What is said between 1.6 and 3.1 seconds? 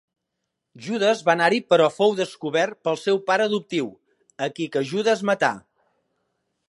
però fou descobert pel